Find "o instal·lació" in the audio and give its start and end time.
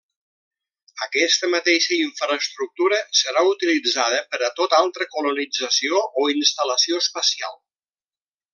6.23-7.05